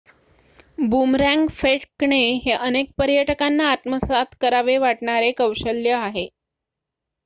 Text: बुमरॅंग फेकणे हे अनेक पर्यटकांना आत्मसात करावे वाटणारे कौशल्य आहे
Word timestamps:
बुमरॅंग 0.83 1.47
फेकणे 1.51 2.19
हे 2.45 2.51
अनेक 2.53 2.91
पर्यटकांना 2.97 3.69
आत्मसात 3.71 4.35
करावे 4.41 4.77
वाटणारे 4.79 5.31
कौशल्य 5.33 5.93
आहे 5.95 6.27